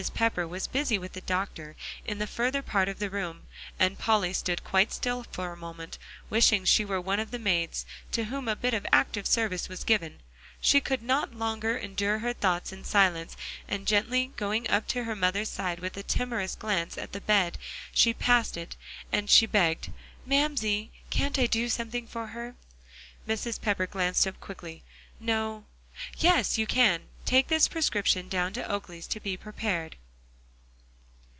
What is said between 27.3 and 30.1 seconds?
this prescription down to Oakley's to be prepared."